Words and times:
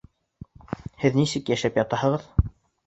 Һеҙ 1.03 1.21
нисек 1.21 1.53
йәшәп 1.55 1.81
ятаһығыҙ? 1.85 2.29